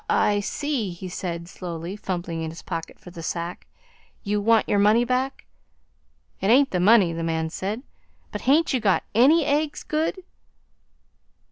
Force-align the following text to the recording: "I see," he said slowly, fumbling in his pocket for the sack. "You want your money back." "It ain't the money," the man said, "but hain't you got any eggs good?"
"I 0.09 0.39
see," 0.39 0.89
he 0.93 1.07
said 1.07 1.47
slowly, 1.47 1.95
fumbling 1.95 2.41
in 2.41 2.49
his 2.49 2.63
pocket 2.63 2.97
for 2.99 3.11
the 3.11 3.21
sack. 3.21 3.67
"You 4.23 4.41
want 4.41 4.67
your 4.67 4.79
money 4.79 5.05
back." 5.05 5.45
"It 6.39 6.47
ain't 6.47 6.71
the 6.71 6.79
money," 6.79 7.13
the 7.13 7.21
man 7.21 7.51
said, 7.51 7.83
"but 8.31 8.41
hain't 8.41 8.73
you 8.73 8.79
got 8.79 9.03
any 9.13 9.45
eggs 9.45 9.83
good?" 9.83 10.23